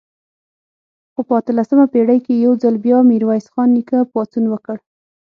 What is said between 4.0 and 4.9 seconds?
پاڅون وکړ.